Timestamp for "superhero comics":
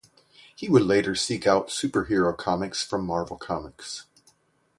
1.67-2.81